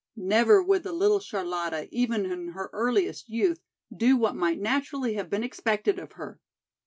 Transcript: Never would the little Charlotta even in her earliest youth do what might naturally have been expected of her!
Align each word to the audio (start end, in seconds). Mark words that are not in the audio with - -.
Never 0.15 0.63
would 0.63 0.81
the 0.81 0.93
little 0.93 1.19
Charlotta 1.19 1.87
even 1.91 2.25
in 2.25 2.47
her 2.53 2.71
earliest 2.73 3.29
youth 3.29 3.59
do 3.95 4.17
what 4.17 4.35
might 4.35 4.59
naturally 4.59 5.13
have 5.13 5.29
been 5.29 5.43
expected 5.43 5.99
of 5.99 6.13
her! 6.13 6.39